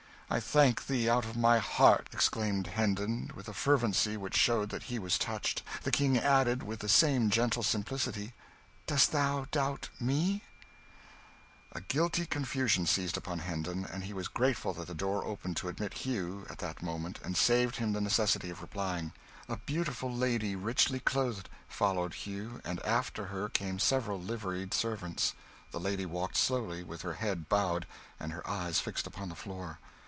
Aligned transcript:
"I 0.33 0.39
thank 0.39 0.87
thee 0.87 1.09
out 1.09 1.25
of 1.25 1.35
my 1.35 1.59
heart!" 1.59 2.07
exclaimed 2.13 2.67
Hendon 2.67 3.31
with 3.35 3.49
a 3.49 3.53
fervency 3.53 4.15
which 4.15 4.37
showed 4.37 4.69
that 4.69 4.83
he 4.83 4.97
was 4.97 5.17
touched. 5.17 5.61
The 5.83 5.91
King 5.91 6.17
added, 6.17 6.63
with 6.63 6.79
the 6.79 6.87
same 6.87 7.29
gentle 7.29 7.63
simplicity 7.63 8.31
"Dost 8.87 9.11
thou 9.11 9.47
doubt 9.51 9.89
me?" 9.99 10.45
A 11.73 11.81
guilty 11.81 12.25
confusion 12.25 12.85
seized 12.85 13.17
upon 13.17 13.39
Hendon, 13.39 13.83
and 13.83 14.05
he 14.05 14.13
was 14.13 14.29
grateful 14.29 14.71
that 14.75 14.87
the 14.87 14.93
door 14.93 15.25
opened 15.25 15.57
to 15.57 15.67
admit 15.67 15.95
Hugh, 15.95 16.47
at 16.49 16.59
that 16.59 16.81
moment, 16.81 17.19
and 17.25 17.35
saved 17.35 17.75
him 17.75 17.91
the 17.91 17.99
necessity 17.99 18.49
of 18.49 18.61
replying. 18.61 19.11
A 19.49 19.57
beautiful 19.57 20.09
lady, 20.13 20.55
richly 20.55 21.01
clothed, 21.01 21.49
followed 21.67 22.13
Hugh, 22.13 22.61
and 22.63 22.79
after 22.85 23.25
her 23.25 23.49
came 23.49 23.79
several 23.79 24.17
liveried 24.17 24.73
servants. 24.73 25.33
The 25.71 25.79
lady 25.81 26.05
walked 26.05 26.37
slowly, 26.37 26.83
with 26.85 27.01
her 27.01 27.15
head 27.15 27.49
bowed 27.49 27.85
and 28.17 28.31
her 28.31 28.49
eyes 28.49 28.79
fixed 28.79 29.05
upon 29.05 29.27
the 29.27 29.35
floor. 29.35 29.79